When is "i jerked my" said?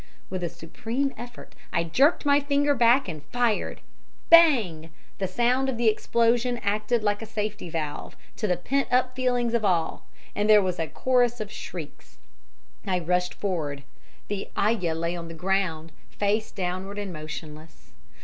1.71-2.39